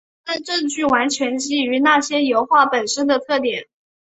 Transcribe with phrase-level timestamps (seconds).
[0.25, 3.67] 他的证据完全基于那些油画本身的特点。